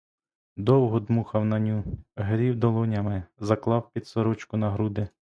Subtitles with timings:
[0.57, 1.83] Довго дмухав на ню,
[2.15, 5.07] грів долонями, заклав під сорочку на груди.